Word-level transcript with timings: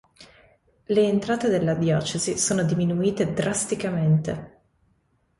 Le 0.85 1.05
entrate 1.07 1.47
della 1.47 1.75
diocesi 1.75 2.35
sono 2.35 2.63
diminuite 2.63 3.33
drasticamente. 3.33 4.61